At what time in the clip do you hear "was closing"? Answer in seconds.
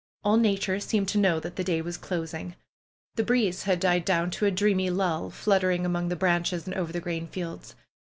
1.79-2.55